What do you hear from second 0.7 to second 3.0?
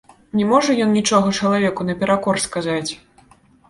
ён нічога чалавеку наперакор сказаць.